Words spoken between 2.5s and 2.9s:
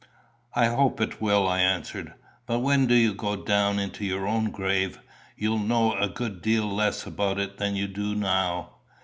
when you